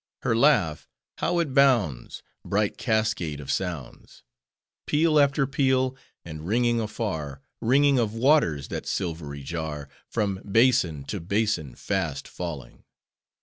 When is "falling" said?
12.27-12.83